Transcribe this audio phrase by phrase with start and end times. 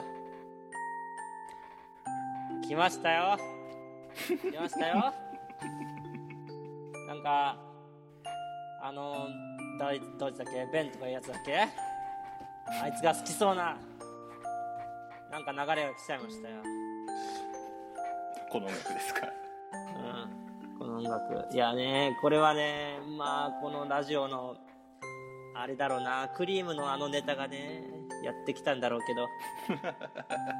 [0.00, 0.04] か。
[2.68, 3.38] 来ましたよ。
[4.50, 5.12] 来ましたよ。
[7.08, 7.56] なんか、
[8.82, 9.28] あの、
[9.78, 10.66] 誰、どいつだっけ？
[10.72, 11.68] ベンとかいうやつだっけ？
[12.82, 13.76] あいつが好きそうな、
[15.30, 16.56] なんか流れが来ちゃいましたよ。
[18.50, 19.28] この音楽ですか？
[19.72, 20.78] うん。
[20.78, 21.54] この音楽。
[21.54, 24.56] いやね、これはね、まあ、このラジオの、
[25.54, 27.84] あれだろうな、クリームのあのネタがね、
[28.22, 29.28] やってきたんだろうけど。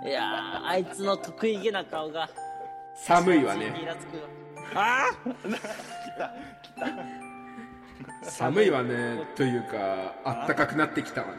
[0.08, 2.28] いやー、あいつの得意げな顔が、
[2.94, 3.74] 寒いわね。
[3.82, 4.22] イラつくよ
[4.74, 5.10] あ
[8.22, 9.24] 寒いわね。
[9.36, 11.34] というか、あったかくなってきたわね。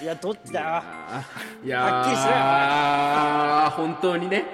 [0.00, 0.82] ーいや、どっちだ？
[1.64, 2.32] いはっきりしろ
[3.64, 4.44] よ本当にね、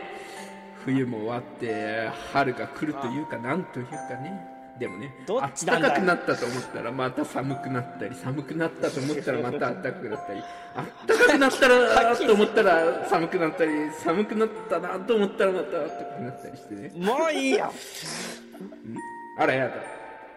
[0.84, 4.55] 冬も終わって、春が来るというか、なんというかね。
[4.78, 10.42] でもね、どあっっちだよたかくなったと思ったらまた寒くなったり、寒くなったと思ったらまたあったかくなったり、
[10.74, 16.92] あったかくなったらと思ったら寒くなったり、寒くなったなと思ったらまたあったかくなったりしてね。
[16.94, 17.72] もういいよ。
[19.38, 19.74] あらやだ。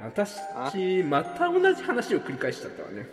[0.02, 3.06] 私、また同じ話を繰り返しちゃったわね。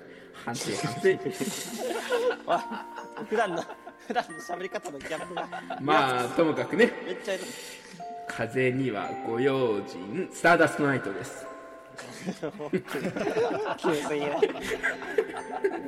[0.44, 1.00] 反省、反省。
[3.28, 3.64] 普段の、
[4.06, 5.48] 普段の喋り方のギャップが、
[5.80, 7.34] まあ、ともかくね、めっちゃ。
[8.28, 11.46] 風にはご用心、スターダストナイトです。
[13.76, 14.36] きついね。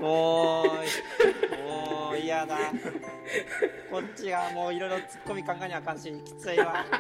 [0.00, 2.56] もう、もう嫌だ。
[3.91, 6.84] こっちがもういろいろ突っ込み考えにあかんし、きついわ。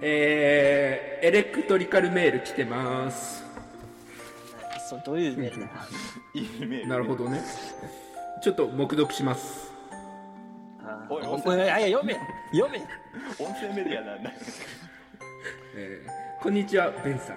[0.00, 3.44] えー、エレクトリカルメール来てます。
[4.90, 5.68] そう、どういうメールだ
[6.34, 6.88] いいメール。
[6.88, 7.40] なるほどね。
[8.42, 9.71] ちょっと黙読します。
[11.08, 12.18] おいおい、いやいや、読め
[12.52, 12.78] 読め
[13.38, 14.30] 音声メディアなんだ。
[15.76, 17.36] えーこんにちは、ベンさん。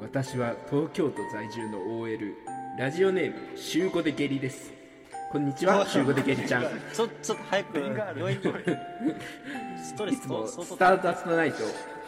[0.00, 2.34] 私は東京都在住の OL、
[2.78, 4.72] ラジオネーム、週5で下痢です。
[5.30, 6.62] こんにちは、週5で下痢ちゃん。
[6.62, 8.44] ちょ、ちょっと早く、病院に。
[9.84, 11.58] ストレスいつもスターダストナイト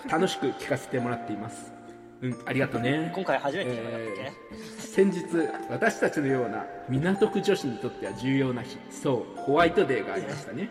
[0.08, 1.70] 楽しく聞かせてもらっています。
[2.22, 3.12] うん、ありがとうね。
[3.14, 5.24] 今回初めてじゃなかったっえー先日、
[5.68, 10.70] 私たちのような港区女子にとっては重要な日、そう、ホワイトデーがありましたね。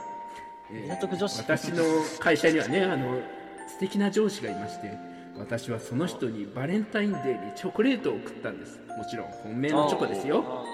[0.73, 1.83] えー港区女子私の
[2.19, 3.21] 会社にはね、あの、
[3.67, 4.91] 素敵な上司がいまして、
[5.37, 8.79] 私はその人にバレンタインデーにチョコレートを送ったんです。
[8.97, 10.65] もちろん本命けのチョコですよ。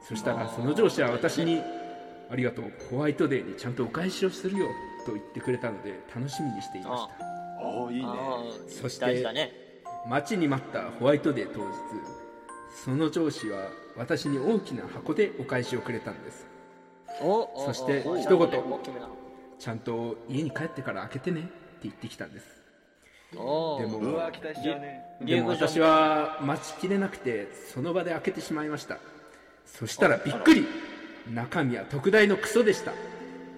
[0.00, 1.62] そしたらその上司は私に
[2.30, 4.66] 「ありがとうホワイトデーにちゃんとお返しをするよ」
[5.06, 8.08] と言ってくれたので楽しみにしていましたおーいいね。
[8.68, 9.62] そして。
[10.08, 11.76] 待ちに待ったホワイトデー当日
[12.84, 16.51] その上司は私に大きな箱でお返しをくれたんですおお
[17.18, 18.62] そして一言。
[19.58, 21.50] ちゃんと家に帰ってから開けてねって
[21.84, 22.46] 言ってきたんです。
[23.36, 24.00] おでも。
[25.20, 28.98] でも私は待ちきれなくてその場で開けてしまいました。
[29.66, 30.66] そしたらびっくり
[31.32, 32.92] 中身は特大のクソでした、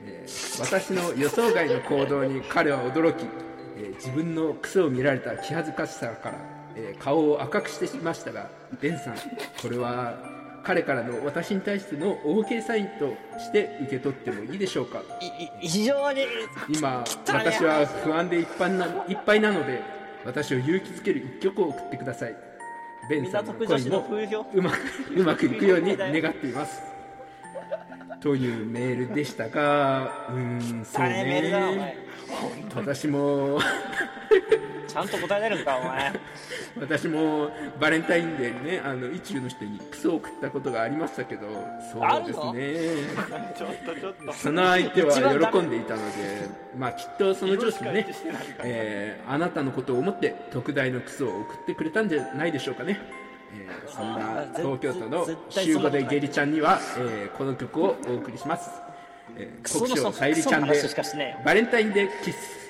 [0.04, 3.24] えー私の予想外の行動に彼は驚き、
[3.76, 6.38] えー自分のクソを見られた気恥ずかしさから、
[6.76, 8.50] えー顔を赤くしてしましたが
[8.80, 9.14] ベンさん
[9.60, 10.33] これは
[10.64, 15.02] 彼からの私に対しての OK サインとして受け取ってもいいでしょうか。
[15.60, 16.22] 非常に
[16.68, 19.82] 今私は不安でいっぱいないっぱいなので
[20.24, 22.36] 私を勇気づける一曲を送ってください。
[23.10, 24.78] ベンさんの恋もうまく
[25.14, 26.82] うまくいくように願っています。
[28.20, 31.98] というメールでしたがうーんそうね。
[32.74, 33.60] 私も
[34.94, 36.12] ちゃんと答えれるんかお前
[36.80, 37.50] 私も
[37.80, 41.48] バレンタインデーにねあの意中の人にクソを送ったことがありましたけど
[41.92, 43.14] そうですね
[43.58, 44.32] ちょっとちょっと。
[44.32, 48.06] その相手は喜んでいたので、まあきっとその上司もね
[48.62, 53.00] えーあなたのことを思って特大のクソを送ってくれたんじゃないでしょうかね。
[53.52, 58.70] えーそんな東京都の週5そんなことないでゲリちゃんには、えーこの曲をお送りします。
[59.36, 62.63] えー、国章さゆりちゃんでバレンタインデーキス。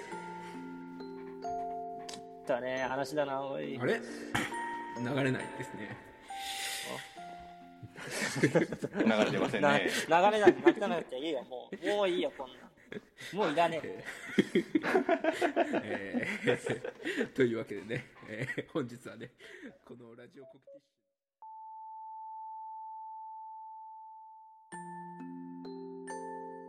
[2.47, 3.79] だね話だなおい。
[3.81, 4.01] あれ？
[4.99, 5.97] 流れないですね。
[8.43, 10.11] 流れてませんなね流。
[10.11, 11.87] れないなくなくていいよもう。
[11.87, 12.59] もういいよこんなん。
[13.37, 14.05] もういらねえ。
[15.83, 19.31] えーというわけでね、えー本日はね、
[19.85, 20.65] このラジオ告知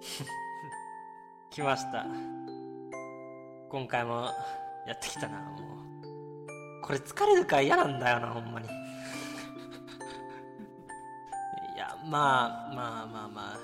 [1.56, 2.06] 来ました。
[3.70, 4.30] 今回も
[4.88, 6.82] やってきたなもう。
[6.82, 8.68] これ疲れるから嫌なんだよなほんまに。
[11.76, 13.58] いやまあまあまあまあ。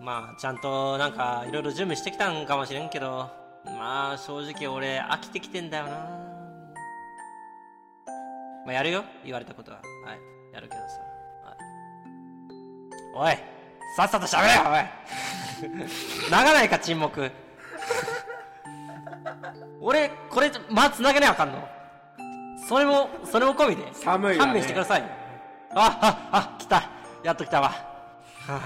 [0.00, 3.30] まあちゃんとなんかいろいろ準備してきたんかもしれんけど。
[3.64, 5.90] まあ正直俺飽きてきてんだよな。
[8.66, 9.78] まあやるよ言われたことは。
[10.04, 10.98] はいやるけどさ、
[13.16, 13.42] はい、おい
[13.96, 15.02] さっさとしゃべれよおい。
[16.30, 17.30] 長ないか沈黙。
[19.84, 21.68] 俺これ間つなげなあかんの？
[22.68, 23.82] それもそれも込みで。
[23.92, 24.52] 寒いわね。
[24.52, 25.02] 勘弁してください。
[25.74, 26.88] あああ来た。
[27.24, 27.74] やっと来たわ、は
[28.48, 28.60] あ、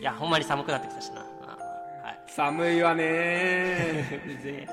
[0.00, 1.20] いやほんまに寒くなってきたしな。
[1.20, 1.24] あ
[2.06, 2.18] はい。
[2.26, 4.22] 寒いわね。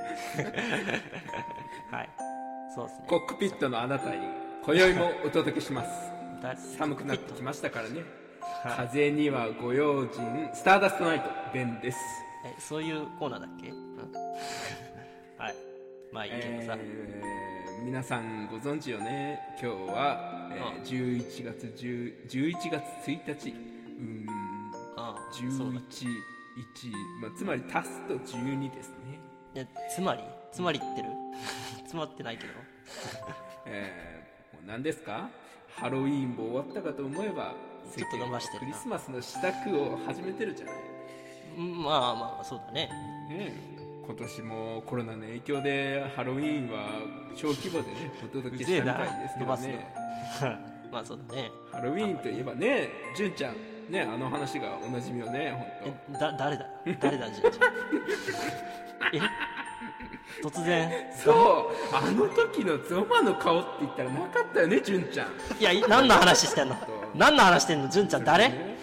[1.92, 2.10] はい。
[2.74, 3.06] そうですね。
[3.08, 4.26] コックピットのあなたに
[4.66, 5.90] 今宵もお届けします。
[6.42, 8.04] だ寒くなってきましたからね。
[8.64, 8.88] はい。
[8.88, 10.50] 風にはご用心。
[10.54, 11.98] スターダストナイトベンです。
[12.46, 13.78] えそういうコーナーだっけ、うん
[15.38, 15.56] はい。
[16.12, 17.38] まあいいけどさ、えー
[17.86, 19.40] 皆さんご存知よね。
[19.62, 20.82] 今日は、えーうん。
[21.22, 23.50] 11月10 11月1日。
[23.52, 24.72] うーん。
[24.98, 25.82] ああそうだ11、1、
[27.22, 29.20] まあ、つまり足すと12ですね。
[29.54, 30.24] いやつまり？
[30.52, 31.10] つまり言ってる？
[31.86, 32.54] 詰まってないけど。
[33.68, 35.30] えー、もう何ですか？
[35.70, 37.54] ハロウィーンも終わったかと思えば
[37.96, 40.76] ちょっと伸ばしてクリスマスの支度を始めてるじゃない、
[41.58, 42.88] うんまあまあそうだね。
[43.30, 43.77] ねえ
[44.08, 46.88] 今年もコロナの影響でハロウィーンは
[47.36, 49.94] 小規模でね お届けしたみたいですけどね。
[50.92, 51.52] まあそうだね。
[51.72, 53.56] ハロウィーンといえばね純ちゃん
[53.90, 55.52] ねあの話がおなじみよね
[55.84, 56.66] 本えだ誰だ？
[57.02, 57.52] 誰だじいちゃん？
[59.16, 59.20] え？
[60.42, 60.90] 突然？
[61.26, 61.96] 当そう。
[61.96, 65.28] あの時のゾマの顔って言ったらなかったよね純ちゃん。
[65.60, 66.76] いやい何の話してんの？
[67.14, 67.90] 何の話してんの？
[67.90, 68.48] 純ちゃん誰？
[68.48, 68.78] ね。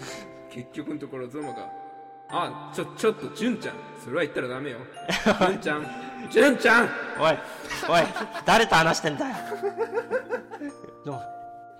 [0.50, 1.68] 結局のところゾマが
[2.30, 3.74] 「あちょちょっと純ちゃん。
[4.02, 4.78] それは言ったらダメよ。
[5.48, 5.86] 純ちゃん。
[6.30, 6.88] 純ちゃん。
[7.20, 7.38] おい。
[7.88, 8.06] おい。
[8.44, 9.34] 誰と話してんだよ。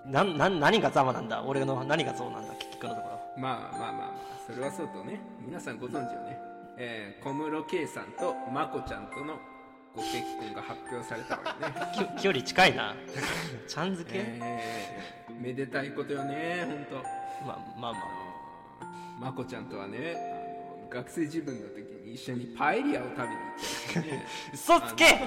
[0.06, 1.43] なんなん何がざまなんだ？
[1.43, 2.55] 俺の何がそうなんだ？
[2.55, 4.11] 結局のところまあまあまあまあ。
[4.46, 5.19] それはそうとね。
[5.41, 6.38] 皆さんご存知よね、
[6.76, 9.38] えー小室圭さんとまこちゃんとの
[9.97, 11.75] ご結婚が発表されたわよね。
[12.19, 12.94] き距離近いな。
[13.67, 18.02] ちゃん付け、えーめでたいことよね本当まあまあまあ。
[19.19, 20.34] まこちゃんとはね
[20.94, 23.35] 学生自分の時に一緒にパエリアを食べに行
[23.91, 24.26] ったりね。
[24.55, 25.19] 嘘つけ。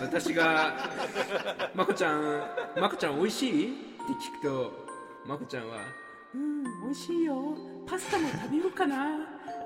[0.00, 0.90] 私が
[1.74, 2.42] 「まこちゃん
[2.76, 3.68] まこちゃん美味しい?」
[4.02, 4.86] って聞くと
[5.24, 5.76] まこちゃんは
[6.34, 7.56] 「うん美味しいよ。
[7.86, 9.06] パスタも食べようかな」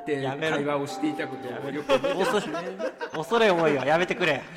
[0.02, 0.56] ってやめろ。
[0.56, 2.32] 会話をしていたことをよく覚えてます。
[2.32, 2.68] 恐れ
[3.12, 4.42] 恐れ多いわやめてくれ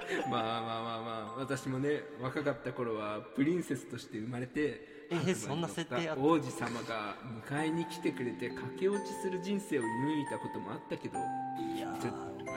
[0.30, 6.22] まあまあまあまあ私もね若かった頃はプリンセスとして生まれてえーそんな設定あった？
[6.22, 7.16] 王子様が
[7.48, 11.94] 迎えに来てくれて駆け落ちする人生を夢見たこともあったけどいや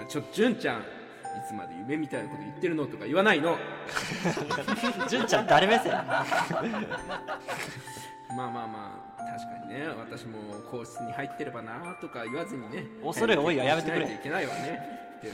[0.07, 0.83] ちょ純ちゃんい
[1.47, 3.57] つまで夢みたいなこと言ってるのとか言わないの？
[5.09, 6.23] 純ちゃん誰目線まあ
[8.37, 10.39] まあまあ確かにね私も
[10.71, 14.05] 皇室に入ってればなとか言わずにね恐れ多いわやめてくれ。
[14.13, 15.19] いけないわね。
[15.21, 15.31] で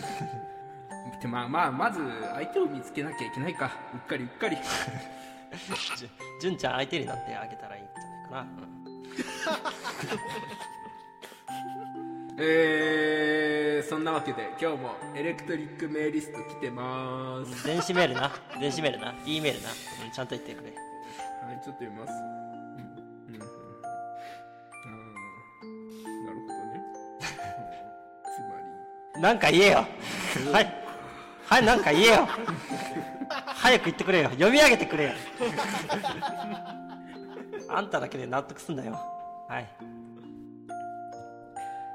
[1.22, 2.00] でまあまあまず
[2.34, 3.72] 相手を見つけなきゃいけないか。
[3.94, 4.58] うっかりうっかり。
[5.98, 6.10] じゅ
[6.42, 8.48] 純ちゃん相手になってあげたらいいんじゃないかな、
[12.40, 17.68] えー、そんなわけで今日もエレクトリックメーリスト来てまーす。
[17.68, 18.32] 電子メールな。
[18.60, 19.14] 電子メールな。
[19.26, 19.70] E メールな、
[20.06, 20.72] うん、ちゃんと言ってくれ。
[20.72, 22.12] はいちょっと読みます。
[22.12, 26.80] うんうんあーなるほどね。
[29.14, 29.86] つまなんか言えよ。
[30.52, 30.81] はい
[31.52, 32.28] はいなんか言えよ。
[33.46, 34.30] 早く言ってくれよ。
[34.30, 35.12] 読み上げてくれよ。
[37.68, 38.98] あんただけで納得すんだよ。
[39.50, 39.70] はい。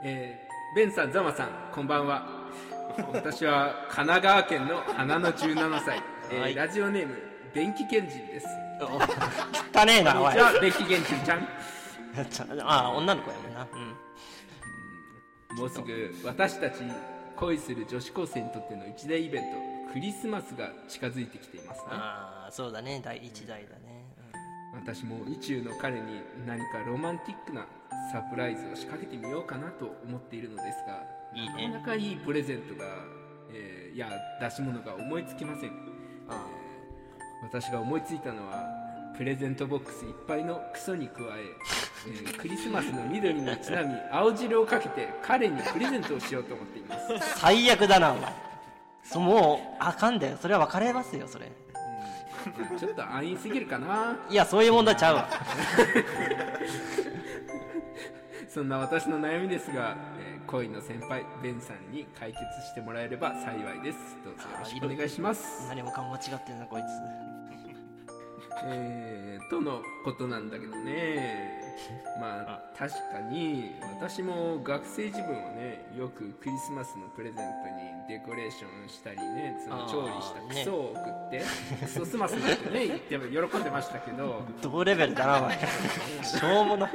[0.05, 2.29] りえー、ベンさんザマさんこんばんは。
[3.15, 6.55] 私は神奈川県の花の17歳、えーはい。
[6.55, 7.15] ラジオネーム
[7.55, 8.47] 便器賢人です。
[8.83, 8.97] お
[9.81, 10.35] 汚ねえなおい。
[10.35, 11.49] こんにちは便器賢人ちゃん。
[12.29, 13.67] ちゃあ女の子やもんな。
[13.73, 15.57] うん。
[15.57, 16.83] もうすぐ私たち
[17.37, 21.87] 恋する女子高生にとっての一大イベントクリスマスが近づいてきていますね。
[21.91, 23.01] ああそうだね。
[23.05, 24.05] 第一代だね、
[24.75, 27.67] 私も宇宙の彼に何かロマンティックな
[28.13, 31.69] サプライズを仕掛けてみようかなと思っているのですがいいね。
[31.69, 32.85] なかなかいいプレゼントが、
[33.53, 34.11] えーいや
[34.43, 36.67] 出し物が思いつきません、えー
[37.43, 38.65] 私が思いついたのは
[39.17, 47.13] プレゼントボックスいっぱいのクソに加ええークリスマスの緑にちなみ青汁をかけて彼にプレゼントをしようと思っています。
[47.13, 48.33] うん最悪だなお前。
[49.03, 50.37] そもうあかんだよ。
[50.41, 51.51] それは別れますよそれ。
[52.79, 54.17] ちょっと安易すぎるかな。
[54.31, 55.29] いやそういう問題ちゃうわ。
[58.49, 63.99] そんな私の悩みですが、えー恋の先輩ベンさんに解決してもらえれば幸いです。
[64.25, 65.67] どうぞよろしくお願いします。
[65.69, 66.85] 何もかも間違ってるなこいつ
[68.65, 71.65] えー、とのことなんだけどね。
[72.19, 81.43] まあ確かに私も学生自分はねよくクリスマスのプレゼントにデコレーションしたりねその調理したクソを送って、
[81.83, 84.43] クソスマスなんてね 言って喜んでましたけど。
[84.63, 85.59] 同レベルだなお前。
[86.25, 86.91] しょうもない。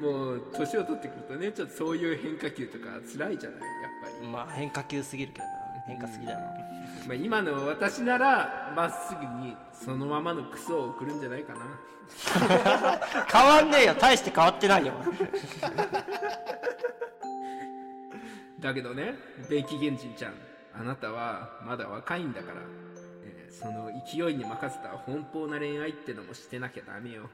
[0.00, 5.66] もう年を取ってくるとねちょっとそういう変化球とか辛いじゃないやっぱり、まあ変化球すぎるけどな。
[5.86, 6.75] 変化すぎだな
[7.06, 11.60] まあ、今の私ならまっすぐにそのままのクソを送るんじゃないかな。
[13.32, 13.94] 変わんねえよ。
[13.94, 14.92] 大して変わってないよ。
[18.60, 19.14] だけどね
[19.48, 20.34] ベイキゲンジンちゃん
[20.74, 22.60] あなたはまだ若いんだから、
[23.24, 27.30] えーその勢いに任せた奔放な恋愛ってのもしてなきゃダメよ、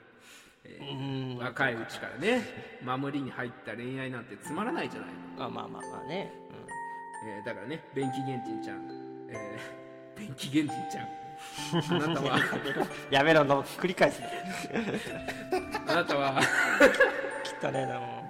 [0.64, 1.38] えうーん。
[1.38, 5.10] 若いうちからね守りに入った恋愛なんてつまらないじゃない。
[5.36, 6.32] の、あまあまあまあね、
[7.26, 8.86] えーだからねベンキゲンジンちゃん、
[9.32, 11.08] えー、ベンキゲンジンちゃん。
[11.74, 12.36] あなたは。
[12.36, 12.42] うん、
[13.10, 14.20] やめろの繰り返す。
[14.20, 14.28] ね
[15.88, 16.40] あなたは。
[17.62, 18.24] 汚ねえなも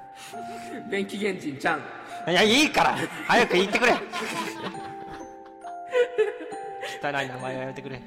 [0.91, 1.79] ベンキゲンジンちゃん。
[2.27, 2.97] ういやいいから。
[3.27, 3.93] 早く言ってくれ。
[7.03, 8.01] 汚い名前はやめてくれ。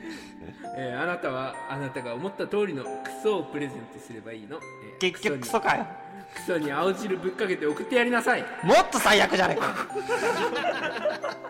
[0.78, 2.90] えーあなたはあなたが思った通りのク
[3.24, 5.86] ソをプレゼントすればいいの、えー結局ククソかよ。
[6.34, 9.74] クソに青汁ぶっかけて送ってやりなさい、もっと最悪じゃねえか。
[9.88, 11.46] えー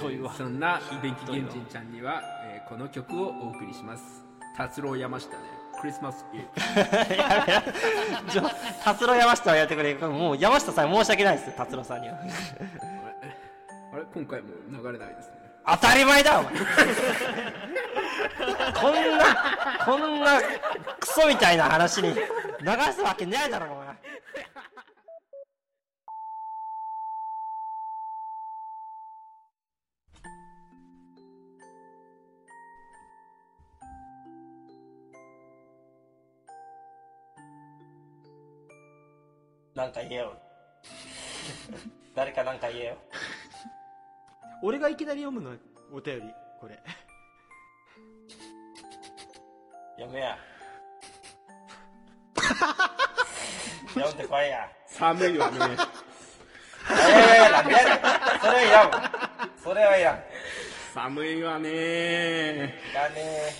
[0.00, 0.34] というわ。
[0.34, 4.22] そんなベンキゲンジンちゃんには、えーこの曲をお送りします。
[4.54, 5.36] 達郎山下で
[5.80, 6.44] クリスマスイブ。
[8.84, 9.94] 達郎山下はやってくれ。
[9.94, 11.56] もう山下さん申し訳ないです。
[11.56, 12.14] 達郎さんには。
[13.94, 14.02] あれ？
[14.14, 15.38] 今回も流れないですね。
[15.66, 16.52] 当たり前だお前。
[18.74, 19.24] こんな
[19.84, 20.40] こんな
[21.00, 22.20] クソみたいな話に流
[22.94, 23.77] すわけないだろ
[39.88, 40.36] なんか言えよ。
[42.14, 42.98] 誰かなんか言えよ。
[44.62, 45.56] 俺がいきなり読むの？
[45.90, 46.78] お便りこれ。
[49.96, 50.36] 読めや。
[53.94, 54.70] 読んでこいや。
[54.88, 55.58] 寒いわね。
[56.90, 56.94] え
[57.48, 57.98] えなんでやねん
[58.40, 58.90] それはいらん。
[58.90, 59.10] わ
[59.64, 60.22] それはいらん。
[60.92, 61.70] 寒いわね。
[61.70, 61.72] い
[62.94, 63.52] らねえ。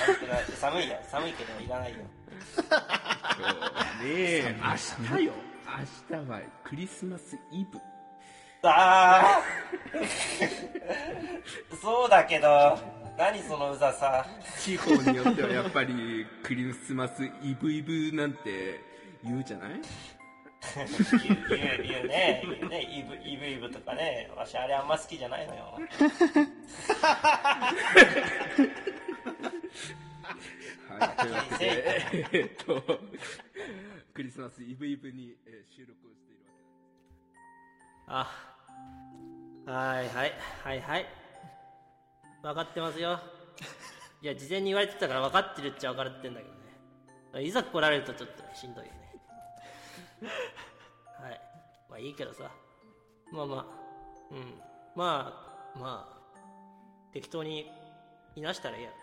[0.00, 0.44] 寒くない。
[0.56, 0.98] 寒いよ。
[1.08, 1.98] 寒いけどいらないよ。
[1.98, 2.06] ね。
[4.02, 5.32] え明日よ
[5.66, 7.78] 明日はクリスマスイブ。
[8.62, 9.42] ああ
[11.80, 12.78] そうだけど
[13.16, 14.26] 何そのうざさ。
[14.58, 18.80] 地方によってはやっぱりクリスマスイブイブなんて
[19.22, 19.70] 言うじゃない？
[20.74, 22.42] 言う言う言うね。
[22.58, 24.28] 言うねイブイブイブとかね。
[24.36, 25.78] わしあれあんま好きじゃないのよ
[30.98, 32.82] はい、というわけで、えっと、
[34.14, 36.44] クリスマスイブイブにえー収録をしている
[38.08, 38.24] わ
[39.66, 41.06] けあはいはいはいはい。
[42.42, 43.18] 分かってますよ。
[44.22, 47.44] いや事前に言われてたから分かってるっちゃ分かってんだけどね。
[47.44, 49.00] いざ来られるとちょっとしんどいよね。
[51.20, 51.40] はい。
[51.90, 52.50] まあいいけどさ。
[53.32, 53.66] まあまあ
[54.30, 54.54] うん。
[54.94, 55.32] ま
[55.74, 56.16] あまあ
[57.12, 57.68] 適当に
[58.36, 58.90] いなしたらいいや。
[58.90, 58.94] は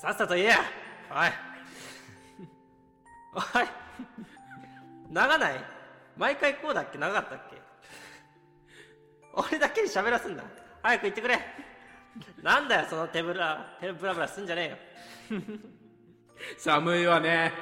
[0.00, 0.46] さっさと言え。
[0.46, 0.56] や
[1.10, 1.28] おい。
[3.36, 3.66] おい。
[5.10, 5.62] 長ない？
[6.16, 6.96] 毎回こうだっけ？
[6.96, 7.60] 長かったっけ？
[9.34, 10.42] 俺だけに喋らすんだ。
[10.82, 11.38] 早く言ってくれ。
[12.42, 14.78] なんだよその手ぶら手ぶらぶらすんじゃね
[15.30, 15.42] えよ。
[16.56, 17.52] 寒いわね。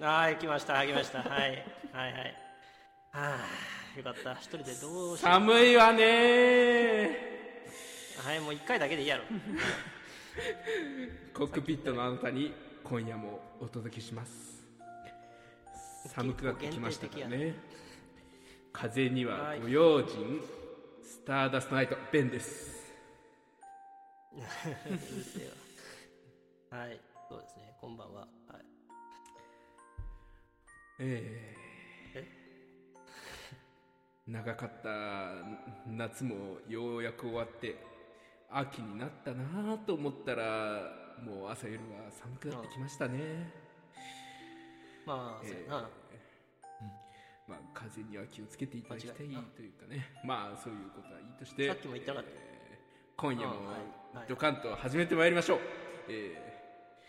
[0.00, 1.20] はい来ました来ました。
[1.20, 2.36] はいはいはい。
[3.12, 3.38] はあ
[3.96, 4.32] よかった。
[4.32, 5.32] 一人でどうしよう。
[5.34, 7.16] 寒いわね。
[8.24, 9.22] はいもう一回だけでいいやろ
[11.34, 12.52] コックピットのあなたに
[12.84, 14.62] 今夜もお届けします。
[16.08, 17.54] 寒くなってきましたからね。
[18.72, 20.40] 風にはご用心、
[21.02, 22.92] スターダストナイト、ベンです。
[26.70, 26.98] はい。
[27.28, 27.76] そうですね。
[27.80, 28.20] こんばんは。
[28.20, 28.64] はい。
[31.00, 31.54] え
[32.14, 32.26] え？
[34.26, 35.34] 長かった
[35.86, 37.91] 夏もようやく終わって
[38.54, 40.82] 秋になったなと思ったら
[41.24, 43.50] もう朝夜は寒くなってきましたね、
[45.06, 45.88] まあそうやな、
[47.48, 49.32] まあ風には気をつけていただきたいという
[49.72, 50.06] かね。
[50.24, 52.30] まあそういうことはいいとしてさっきも言ってなかった。
[52.30, 52.52] えー
[53.14, 53.54] 今夜も
[54.28, 55.58] ドカンと始めてまいりましょう、
[56.08, 56.34] え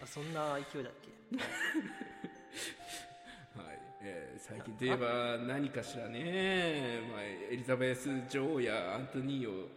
[0.04, 1.36] あそんな勢いだっけ？
[1.36, 1.40] ー
[3.66, 3.80] はい。
[4.02, 9.68] えー最近といえば何かしらね、まあ、エリザベス女王やアントニーを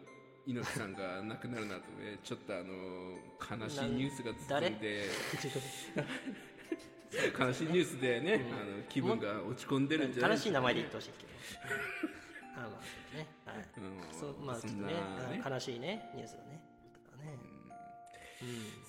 [0.47, 5.05] 猪木さんが亡くなるなどねちょっとあの悲しいニュースが誰続いて。
[7.39, 10.31] 悲しいニュースでね、あの気分が落ち込んでるんじゃない？
[10.33, 11.25] 悲しい名前で言ってほしいけ？
[11.25, 11.33] ど
[12.57, 13.27] あまあね。
[13.47, 13.57] はい。
[13.79, 14.19] うん。
[14.21, 16.61] そうまあちょっとね悲しいねニュースがね。
[16.93, 17.39] だからね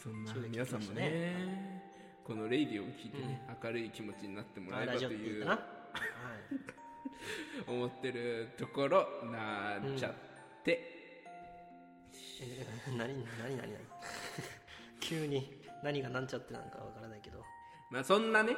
[0.04, 1.84] そんな皆さんもね
[2.26, 5.60] このレイディを聞いてね、明るい気持ちになってもらえばという はい。
[7.68, 10.14] 思ってるところなっちゃっ
[10.64, 10.97] て、
[12.42, 13.70] えー何何何何？
[15.00, 17.44] 急に何がなんちゃってなんかわからないけど。
[17.90, 18.56] まあそんなね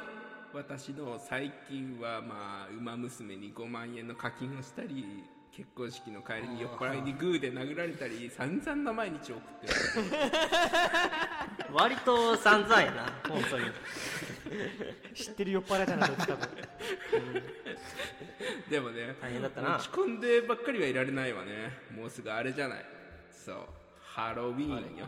[0.52, 5.22] 私の最近はまあ馬娘に5万円の課金をしたり
[5.52, 9.72] 結婚式の帰りに酔っ払いにグーで殴られたり散々な毎日を送ってる。
[11.72, 13.66] 割と散々やな本当に。
[15.14, 16.48] 知ってる酔っ払いだなどっちかと
[18.68, 19.76] でもね大変だったな。
[19.76, 21.78] 落ち込んでばっかりはいられないわね。
[21.94, 22.84] もうすぐあれじゃない
[23.44, 23.56] そう。
[24.02, 25.06] ハロウィーンよ。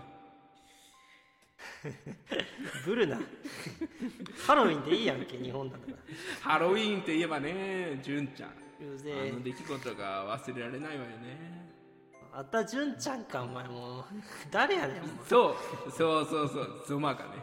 [2.86, 3.20] ブルな。
[4.46, 5.96] ハロウィンでいいやんけ日本だから。
[6.40, 8.50] ハロウィーンといえばね純ちゃん。
[8.94, 9.30] うぜえ。
[9.30, 11.70] あの出来事が忘れられないわよね。
[12.32, 14.04] また純ちゃんかお前もう。
[14.50, 15.90] 誰やねんそう。
[15.90, 16.84] そうそうそう。
[16.86, 17.42] ゾマがね。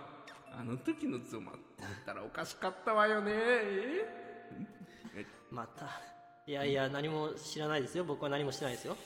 [0.52, 3.32] あの時のゾマって言ったらおかしかったわよね。
[3.36, 5.26] え？
[5.52, 6.02] また。
[6.48, 8.04] いやいや何も知らないですよ。
[8.04, 8.98] 僕は何もしてないですよ、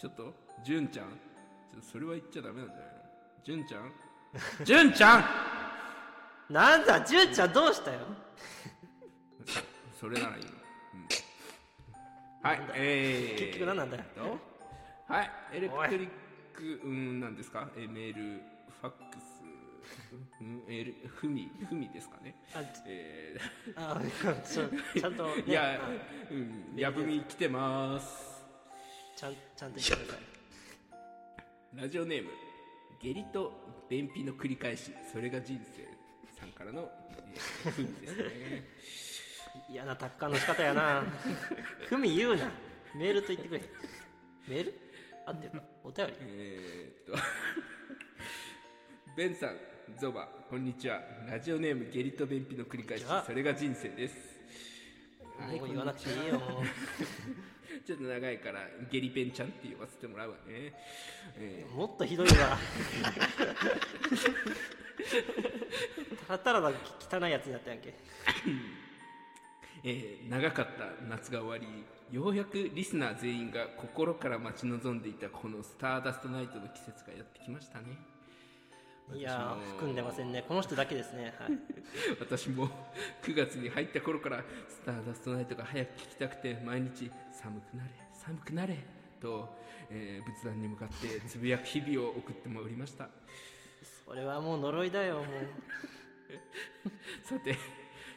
[0.00, 1.06] ちょっと純ちゃん。
[1.06, 2.92] ちょっとそれは言っちゃダメなんじゃないの？
[3.44, 3.92] 純ちゃん？
[4.64, 5.18] 純ちゃん！
[5.18, 7.00] うんなんだ？
[7.02, 8.00] 純ちゃんどうしたよ？
[10.00, 10.50] それならいいの、
[10.94, 14.02] うん、はいえー、結局何なんだよ？
[14.16, 16.08] とはいエレクトリッ
[16.54, 17.68] クうんなんですか？
[17.76, 18.40] えメール
[18.80, 19.40] ファックス。
[21.20, 22.34] ふみふみですかね。
[22.54, 23.36] あえ
[23.76, 24.00] あ
[24.96, 25.88] ちゃんと、ね、ー、いやあ
[26.30, 28.29] うんやぶみ来てます
[29.20, 30.18] ちゃんちゃんと言ってくださ
[31.76, 31.82] い。
[31.82, 32.30] ラジオネーム
[33.02, 33.52] 下痢と
[33.90, 34.92] 便秘の繰り返し。
[35.12, 35.86] それが人生
[36.40, 36.90] さんからの、
[37.34, 38.24] えー、ふみですね。
[39.68, 41.04] 嫌な達観の仕方やな。
[41.86, 42.50] ふみ言うな。
[42.94, 43.62] メールと言ってくれ。
[44.48, 44.74] メール？
[45.26, 45.62] 合ってるか？
[45.84, 46.14] お便り？
[46.20, 47.22] えーっと。
[49.18, 49.58] ベンさん
[49.98, 51.02] ゾバこんにちは。
[51.28, 53.04] ラジオネーム下痢と便秘の繰り返し。
[53.26, 54.14] それが人生です。
[55.38, 56.40] はいもう言わなくていいよ
[57.86, 60.72] ちょっと長いからゲリペンちゃんって呼ばせてもらうわね、
[61.36, 62.58] えもっとひどいわ。
[66.26, 66.72] ただただ
[67.20, 67.88] 汚いやつになったやんけ。
[67.90, 67.94] ー
[69.84, 77.96] えー長かった夏が終わりようやくリスナー全員が心から待ち望んでいたこのスターダストナイトの季節がやってきましたね
[79.14, 80.44] いやー含んでませんね。
[80.46, 81.34] この人だけですね。
[81.38, 81.58] はい。
[82.20, 82.68] 私も
[83.22, 88.78] 9月に入った頃からスターダストナイトが早く聞きたくて毎日寒くなれ寒くなれ
[89.20, 89.48] と、
[89.90, 93.08] えー仏壇に向かってつぶやく日々を送ってもおりました。
[94.06, 95.26] それはもう呪いだよもう。
[97.26, 97.56] さて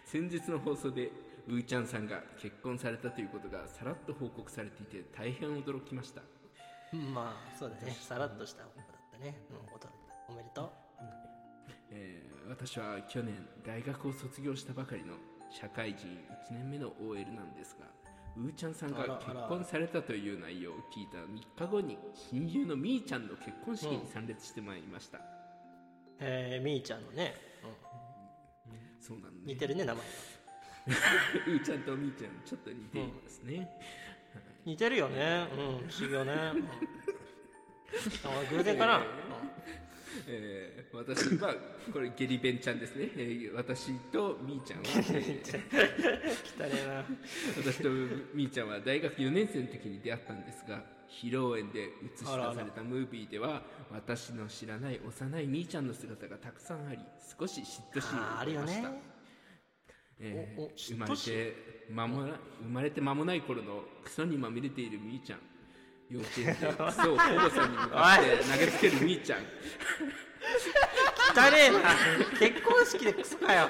[0.06, 1.12] 先日の放送で
[1.48, 6.22] うーちゃんさんが結婚されたということがさらっと報告されていて大変驚きました。
[7.13, 7.91] まあそうだね。
[7.91, 10.03] さらっとした女だったね、うん、驚
[10.34, 10.74] おめでと
[11.91, 15.13] えー私は去年大学を卒業したばかりの
[15.50, 16.08] 社会人
[16.52, 17.86] 1年目の OL なんですが
[18.36, 22.00] うーちゃんさんが結婚されたという内容を聞いた3日後に
[22.32, 25.22] 親友のみーちゃんの結婚式に参列してまいりました、う
[26.19, 27.36] えー、みーちゃんのね、
[28.67, 30.10] うん、そうなんで似てるね名前が。
[31.48, 33.69] うーちゃんとみーちゃんちょっと似ていますね、
[34.65, 35.48] 似てるよね。
[35.52, 35.58] うん。
[35.88, 36.67] 不思議よね、うん、
[38.28, 39.22] あ偶然かな、えー
[40.93, 41.56] 私は
[41.91, 45.43] これゲリベンちゃんですね、えー私とみーちゃんは、えー
[46.56, 47.06] 汚な
[47.58, 47.89] 私と
[48.34, 56.99] みーちゃんは大学4年生の時に出会ったんですが披露宴で映し出されたムービーでは私の知らない幼いみーちゃんの姿がたくさんあり
[57.39, 58.89] 少し嫉妬しあーあるよました。
[58.89, 59.02] ね
[60.19, 61.56] えー生まれて
[61.89, 65.39] 間もな生まれて間もない頃のクソにまみれているみーちゃん
[66.13, 66.67] 幼稚園で。
[66.67, 69.39] クソを保護さんに向かって投げつけるみーちゃん。
[71.36, 71.80] 汚ねえな。
[72.39, 73.69] 結婚式でクソかよ。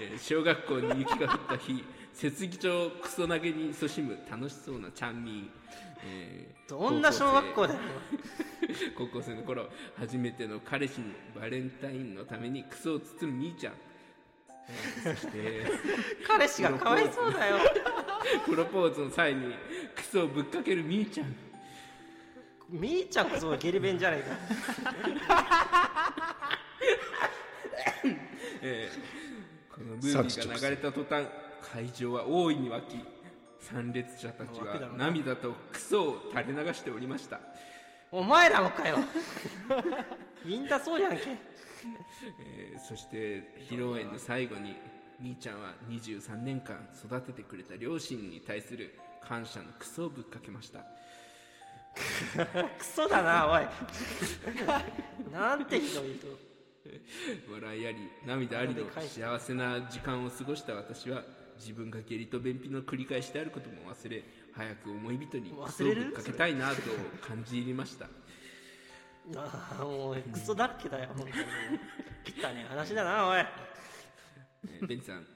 [0.00, 1.84] えー小学校に雪が降った日
[2.20, 5.44] 雪義町クソ投げに勤しむ楽しそうなちゃんみー、
[6.04, 7.80] えーどんな小学校だよ。
[8.96, 9.34] 高校生。
[9.34, 13.74] の頃初めての彼氏にバレンタインのためにクソを包むみーちゃん、
[14.68, 15.66] えーそして
[16.26, 17.56] 彼氏がかわいそうだよ
[18.46, 19.54] プロポーズの際に
[19.94, 21.34] クソをぶっかけるみーちゃん。
[22.68, 24.22] みーちゃんこそゲリ弁じゃね
[28.62, 28.90] ええ。
[28.90, 31.26] ーこのムービーが流れた途端
[31.72, 33.04] 会場は大いに沸き
[33.60, 37.40] 参列者たちは涙とクソを垂れ流しておりました。
[38.10, 38.98] お前らもかよ。
[40.44, 41.22] みんなそうやんけ。
[42.40, 44.76] えーそして披露宴の最後に
[45.22, 50.80] みーちゃんは23年間育ててくれた両親に対する感謝のクソをぶっかけました。
[52.76, 53.62] クソだなおい。
[55.32, 56.26] なんてひどい人。
[57.52, 61.22] 笑いあり涙ありの幸せな時間を過ごした私は
[61.56, 66.82] 自分が下痢と便秘の繰り返しであることも忘れ早く思い人にクソをぶっかけたいなと
[67.24, 68.06] 感じ入りました。
[69.36, 71.32] ああもうクソだらけだよ本当に。
[72.50, 73.38] 汚ね話だなおい。
[73.38, 73.72] えー
[74.86, 75.26] ベンさん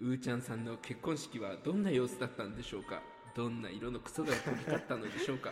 [0.00, 3.00] うーちゃんさんの結婚式はどんな様子だったんでしょうか？
[3.34, 5.50] どんな色のクソが飛び交ったのでしょうか？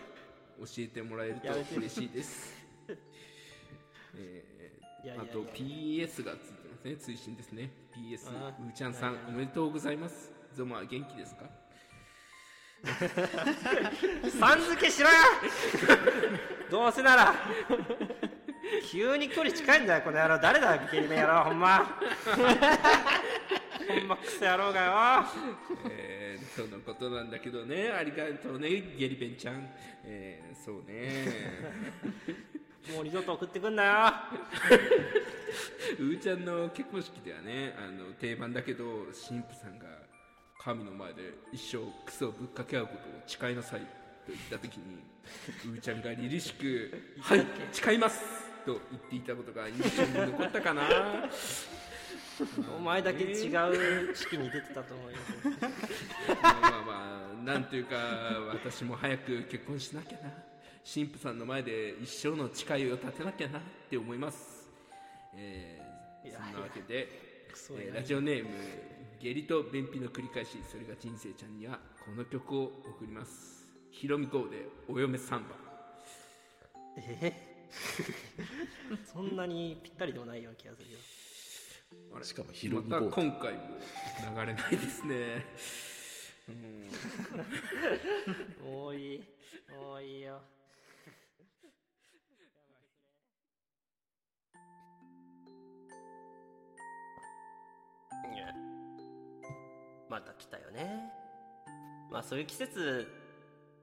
[0.61, 2.55] 教えてもらえると嬉しいです。
[4.17, 4.73] え
[5.19, 6.97] あと PS がついてますね。
[6.97, 7.71] 追伸ですね。
[7.97, 10.33] PS あうーちゃんさんおめでとうございます。
[10.55, 11.45] ゾマは元気ですか？
[14.39, 15.15] さん付けしろよ！
[16.71, 17.35] どうせなら。
[18.91, 20.39] 急に距離近いんだよこの野郎。
[20.39, 21.99] 誰だゲリメ野郎ほんま
[24.05, 25.25] ほんまクソ野郎が
[25.89, 27.91] えー、そのことなんだけどね。
[27.91, 29.67] ありがとうねゲリベンちゃん。
[30.05, 31.25] えー、そうね。
[32.91, 33.93] よもう二度と送ってくんなよ。
[36.01, 38.85] うーちゃんの結婚式ではねあの定番だけど
[39.27, 39.87] 神父さんが
[40.63, 43.87] 神の前で一生クソをぶっかけ合うことを誓いなさいと
[44.29, 44.83] 言った時に
[45.73, 48.23] うーちゃんが凛々しく「はい誓います!」
[48.67, 50.83] と言っていたことが印象に残ったかな
[52.77, 53.49] お前だけ違
[54.11, 54.15] う。
[54.15, 55.19] 式に出てたと思うよ。
[56.43, 57.97] まあまあまあなんというか
[58.53, 60.31] 私も早く結婚しなきゃな。
[60.85, 64.69] 神父さんの前で一生の誓いを立てなきゃなって思います。
[65.35, 67.09] えー、そんなわけで
[67.71, 68.51] えーラジオネーム
[69.21, 73.67] 下痢と便秘の繰り返しそれが人生ちゃんにはこの曲を送ります。
[73.91, 75.57] ひろみ号でお嫁サンバ。
[76.97, 77.55] え
[79.13, 80.99] そんなにぴったりでもないような気がするよ
[82.23, 83.61] しかもひろみま号た今回も
[84.41, 85.45] 流れないですね。
[88.63, 89.25] もういい
[89.71, 90.41] もういいよ
[100.09, 101.11] また来たよね。
[102.11, 103.07] まあそういう季節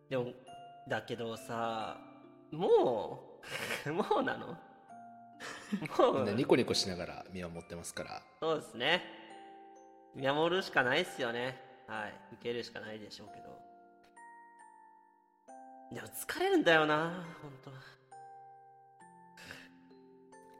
[0.09, 0.27] でも
[0.87, 1.97] だけどさ
[2.51, 3.39] も
[3.85, 4.57] う もうなの？
[5.79, 9.01] みんなニコニコしながら見守ってますからそうですね。
[10.15, 11.57] 見守るしかないっすよね。
[11.87, 12.13] はい。
[12.33, 13.57] 受けるしかないでしょうけど。
[15.93, 17.71] でも疲れるんだよな、本当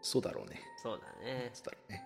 [0.02, 1.52] そうだろうねそうだね。
[1.54, 2.04] そうだろうね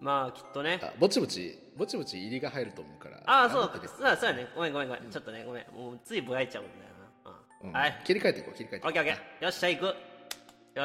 [0.00, 0.80] まあ、きっとね。
[0.82, 4.48] あぼちぼちぼちぼち入りが入ると思うからああ、そうだそうだ、そうだね。
[4.56, 5.10] ごめんごめんごめん。
[5.10, 5.66] ちょっとね、ごめん。
[5.72, 6.78] もうついぼやいちゃうんだよ
[7.24, 7.30] な。
[7.30, 8.00] ううんん、はい。
[8.04, 9.44] 切り替えていこう切り替えていこうオッケーオッケー。
[9.44, 9.84] よっしゃ、行く。
[9.84, 9.92] よ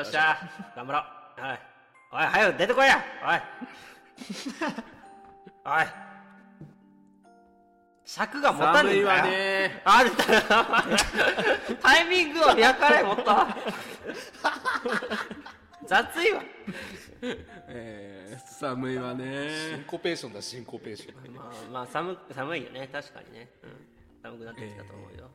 [0.01, 1.14] っしゃ、頑張ろう。
[1.37, 1.59] はい。
[2.11, 3.01] おい、早く出てこいや。
[3.23, 3.41] おい。
[5.65, 5.85] おい。
[8.05, 9.07] 尺が持たねえんだよ。
[9.07, 10.23] 寒いわねあ、出た。
[11.81, 13.23] タイミングを見計らいもっと。
[15.87, 16.43] 雑いわ。
[17.67, 22.87] えー、寒いわシンねコペーションだシンコペーションまあ、まあ、寒、寒いよね。
[22.91, 23.49] 確かにね。
[23.63, 23.87] うん。
[24.21, 25.31] 寒くなってきたと思うよ。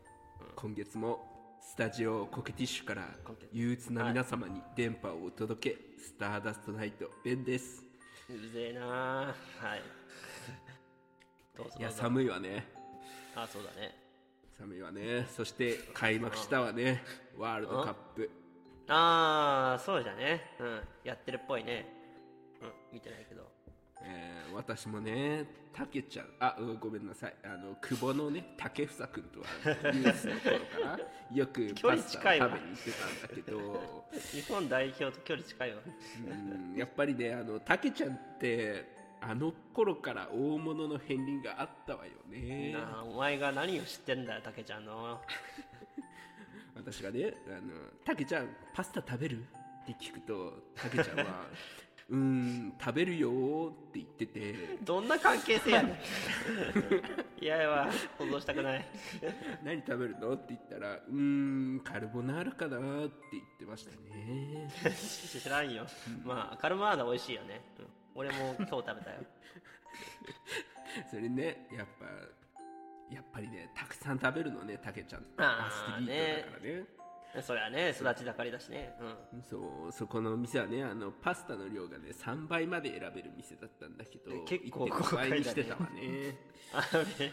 [0.55, 3.09] 今月もスタジオコケティッシュから
[3.53, 7.85] 憂鬱な皆様に電波をお届け、スターダストナイトベンです
[8.29, 9.83] うぜえなはい。
[11.57, 11.77] どうぞどうぞ。
[11.79, 12.67] いや寒いわね
[13.35, 13.95] あ、そうだね。
[14.59, 17.03] 寒いわねそして開幕したわね
[17.37, 18.31] ワールドカップ
[18.89, 20.41] ああ、そうじゃね。
[20.59, 20.81] うん。
[21.05, 21.87] やってるっぽいね。
[22.61, 22.73] うん。
[22.93, 23.51] 見てないけど。
[24.03, 29.47] えー私もね、たけちゃん、あ、うんごめんなさい、あの、久保のね、竹房君とは、
[29.93, 30.99] ニュースの頃から、
[31.33, 35.83] よくパスタ近いわ食べに行ってたんだけど、日本代表と距離近いわ。
[35.85, 38.85] うんやっぱりね、あの、たけちゃんって、
[39.21, 42.73] あの頃から大物の片鱗があったわよね。
[42.73, 45.21] なあ、お前が何を知ってんだよ、たけちゃんの。
[46.75, 47.61] 私がね、あの、
[48.05, 49.39] たけちゃん、パスタ食べる？
[49.83, 51.47] って聞くと、たけちゃんは、
[52.11, 55.93] うーん、食べるよーって言ってて、どんな関係性やね
[57.41, 57.45] ん。
[57.45, 58.85] いやいや、想像したくない。
[59.63, 64.69] 何食べるのって言ったら、うーん、カルボナーラかなーって言ってましたね。
[64.91, 65.87] 知らんよ。
[66.25, 67.63] まあ、カルマーナ美味しいよね。
[67.79, 69.21] うん、俺も今日食べたよ。
[71.09, 72.07] それね、やっぱ、
[73.15, 75.25] やっぱりね、たくさん食べるのね、たけちゃん。
[75.39, 76.85] アスリートだからね。
[77.43, 78.95] それはね育ち盛りだしね。
[79.33, 79.43] うん。
[79.43, 79.57] そ
[79.89, 86.37] うそこのお店はねあのパスタの量がね3倍まで選べる店だったんだけど結構1.5倍にしてたわね。
[86.73, 87.33] あのね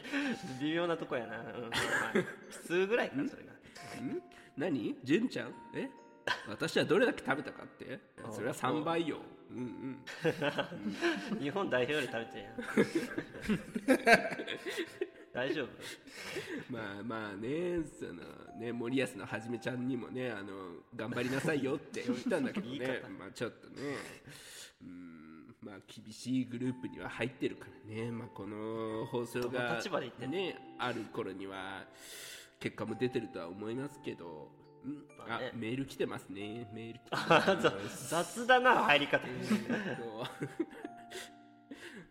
[0.61, 1.43] 微妙なとこやな、うん。
[1.43, 2.13] まあ、
[2.49, 3.51] 普通ぐらいかそれが。
[4.01, 4.21] ん？
[4.57, 4.95] 何？
[5.03, 5.53] 純ちゃん？
[5.75, 5.89] え？
[6.49, 7.99] 私はどれだけ食べたかって？
[8.31, 9.17] それは3倍よ。
[9.49, 11.39] うんうん。
[11.39, 12.51] 日本代表より食べてるや
[14.13, 14.17] ん
[15.37, 15.69] 大丈夫？
[16.73, 18.23] まあまあねその
[18.59, 22.79] ね森保のはじめちゃんにもねあの頑張りなさいよって言ったんだけどね。
[23.05, 23.09] 方。
[23.09, 23.75] まあちょっとね
[24.81, 28.11] うんまあ厳しいグループには入ってるからね。
[28.11, 31.85] まあこの放送が立場で言ってある頃には
[32.59, 34.51] 結果も出てるとは思いますけど。
[34.85, 35.51] んあまあね。
[35.53, 36.67] メール来てますね。
[36.73, 38.09] メール来てあます。
[38.09, 39.27] ざ雑だな入り方。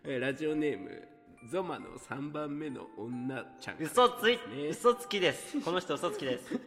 [0.05, 3.77] ラジオネームゾマの3番目の女ちゃん。
[3.79, 4.69] 嘘ついね。
[4.71, 5.61] 嘘つきです。
[5.61, 6.59] この人嘘つきです。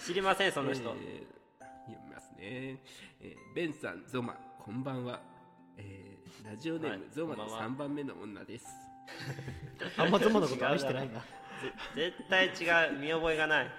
[0.06, 1.36] 知りませんその人、えー
[1.86, 5.20] 読みますね、えーベンさんゾマこんばんは、
[5.76, 7.68] えーラジオネーム、はいゾマのこんばんは。
[7.68, 8.66] 3番目の女です。
[9.98, 11.20] あんまゾマのこと愛してないな。
[11.20, 11.24] ぜ
[11.94, 12.98] 絶対違う。
[12.98, 13.70] 見覚えがない。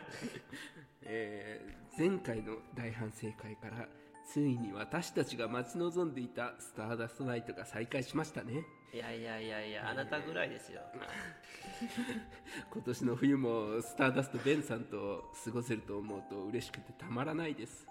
[1.04, 3.88] えー前回の大反省会から
[4.28, 10.82] ついに私たちが待ち望んでいたスターダストナイトが再開しましたねいやいやいやいやあなたぐらいですよ。
[12.72, 17.86] 今年の冬もスターダストベンさんと過ごせると思うと嬉しくてたまらないです。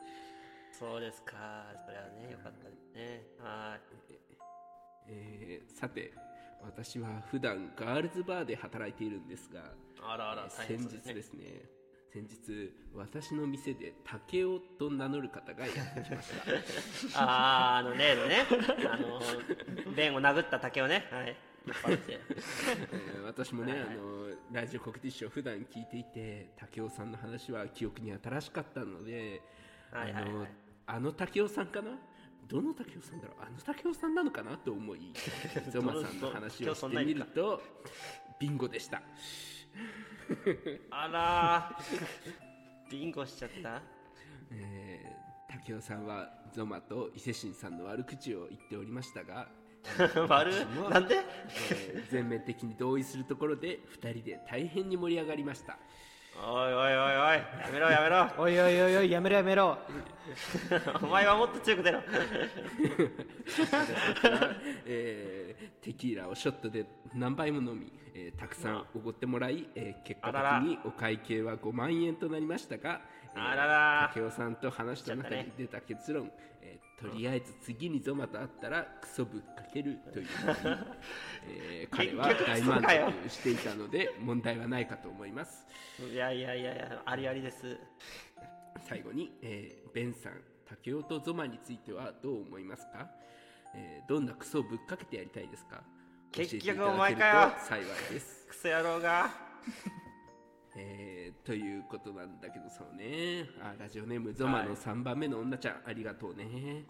[0.73, 1.67] そうですか。
[1.85, 3.27] それはねよかったですね。
[3.39, 3.97] はい。
[5.09, 6.13] えーさて
[6.63, 11.63] 私は普段ガールズバーで働いているんですがあらあら大先日ですね
[12.17, 16.33] 先日私の店で竹雄と名乗る方がやってきまし
[17.13, 17.21] た。
[17.23, 18.47] あああの例のね
[18.91, 19.21] あの
[19.93, 21.07] 弁を殴った竹をね。
[21.11, 21.37] はい。
[21.67, 29.43] 引っ張ってえー私もね、あのラジオ国ティッシュを普段聞いていて武雄さんの話は記憶に新しかったので、
[29.91, 30.33] はいはいはい。
[30.33, 30.47] あの
[30.87, 31.99] あの武雄さんかな？
[32.49, 33.43] どの武雄さんだろう？
[33.43, 34.57] あの武雄さんなのかな？
[34.57, 35.13] と思い
[35.69, 37.61] ゾマさんの話をしてみると
[38.41, 39.03] ビンゴでした
[40.91, 42.91] あらー。
[42.91, 43.83] ビンゴしちゃった？
[44.53, 49.49] えー、武雄さんはゾマと伊勢神さんの悪口を言っておりましたが、
[50.29, 50.53] 悪
[50.91, 51.17] なんで？
[51.71, 55.79] えー全面的に同意するところで2人で大変に盛り上がりました。
[56.39, 58.29] おいおいおいおいやめろやめろ。
[58.37, 59.79] おいおいおいおいやめろやめろ。
[61.03, 62.03] お前はもっと強く出ろ。
[64.87, 66.85] えーテキーラをショットで
[67.15, 73.01] 何杯も飲み、えーたくさんおごってもらい、えー結果的にお会計は5万円となりましたが、
[73.35, 74.11] えーあらら。
[74.15, 76.31] 武雄さんと話した中に出た結論、
[76.63, 80.27] えーとりあえず次にゾマと会ったらクソぶっかけるという、
[81.47, 82.83] えー彼は大満
[83.23, 85.67] 足していたので問題はないかと思います。
[86.11, 87.77] いやいやいやいやありありです。
[88.81, 90.33] 最後に、えーベンさん
[90.83, 93.11] 武雄とゾマについてはどう思いますか、
[93.75, 95.83] えーどんなクソをぶっかけてやりたいですか？
[96.33, 97.53] 結局お前かよ。
[97.59, 99.31] 幸いです、クソ野郎が
[100.79, 103.49] えーということなんだけどそうね。
[103.63, 106.85] あラジオネームゾマの3番目の女ちゃん、ありがとうね。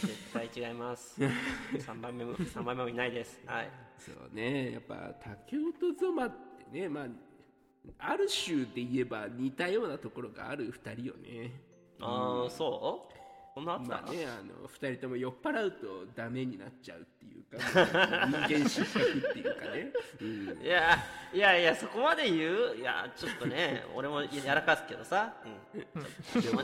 [0.00, 1.20] 絶対違います。
[1.22, 3.40] 3番目も3番目もいないです。
[3.46, 3.70] はい。
[3.98, 4.72] そうね。
[4.72, 5.14] やっぱ
[5.50, 7.06] 武雄とゾマってねまあ
[7.98, 11.52] ある種で言えば似たようなところがある2人よね。
[12.00, 13.54] ああそう？
[13.54, 13.64] こん。
[13.64, 13.88] なあった？
[14.02, 20.98] まあね、あの2人とも酔っ払うとダメになっちゃうっていうか人間失格っていうかね、うん、いや
[21.32, 22.76] いやいやそこまで言う？
[22.78, 25.34] いやちょっとね俺もやらかすけどさ、
[25.74, 26.62] うん、でも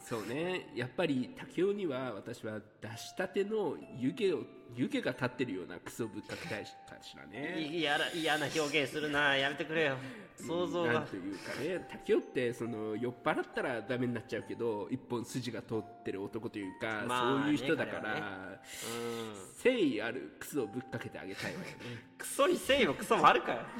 [0.00, 0.72] そうね。
[0.74, 4.42] やっぱり武雄には私は出したての湯気を
[4.74, 6.68] 湯気が立ってるようなクソぶっかけたいか
[7.02, 7.60] しらね。
[7.60, 9.36] いやら嫌な表現するな。
[9.36, 9.96] やめてくれよ。
[10.36, 10.92] 想像が。
[10.92, 11.88] なんというかね。
[12.06, 19.32] 武雄ってその酔っ払ったらダメになっちゃうけど一本筋が通ってる男というか、まあそういう人だから、彼はうん。
[19.56, 21.76] 誠意あるクソをぶっかけてあげたいわよね。
[22.18, 23.60] クソに誠意もクソもあるかよ。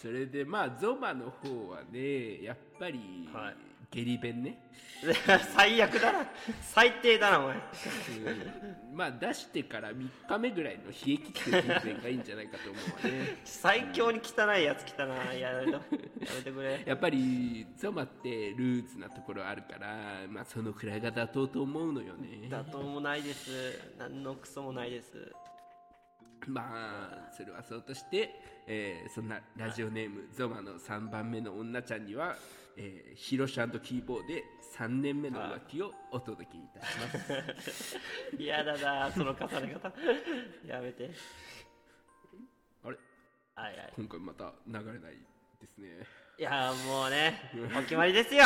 [0.00, 4.58] それでまあゾマの方はねやっぱり、はい下痢弁ね、
[5.54, 6.26] 最悪だな。
[6.60, 7.56] 最低だなお前。
[7.56, 8.96] うん。
[8.96, 13.36] まあ出してから3日目ぐらいの冷え切ってる人弁がいいんじゃないかと思うわね。
[13.44, 15.14] 最強に汚いやつ来たな。
[15.34, 15.80] やめろや
[16.36, 16.82] めてくれ。
[16.86, 22.48] やっぱりゾマってルーズなところあるからまあそのくらいが妥当と思うのよね。
[22.48, 23.96] 妥当もないです。
[23.98, 25.32] 何のクソもないです。
[26.46, 28.30] まあそれはそうとして、
[28.66, 32.36] えーそんなラジオネームゾマの3番目の女ちゃんには、
[32.76, 34.42] えー、ヒロシキーボーで
[34.76, 37.06] 3年目の浮気をお届けいたしま
[37.62, 37.98] す。
[38.38, 39.92] 嫌だなその重ね方。
[40.66, 41.10] やめて。
[42.82, 42.96] あれ？
[43.54, 43.92] はいはい。
[43.96, 45.18] 今回また流れない
[45.60, 46.06] ですね。
[46.38, 48.44] いやもうねお決まりですよ。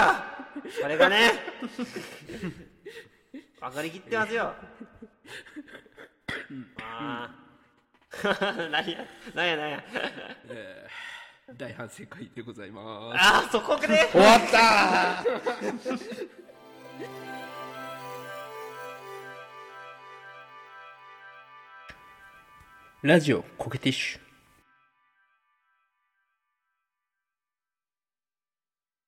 [0.83, 1.31] これがね。
[3.61, 4.55] 分かりきってますよ。
[6.83, 7.35] ああ。
[8.71, 9.85] 何や何や何や。
[10.49, 11.16] えー
[11.55, 13.17] 大反省会でございます。
[13.19, 13.87] ああそこで？
[14.11, 15.25] 終わった。
[23.05, 24.26] ーラジオコケティッシュ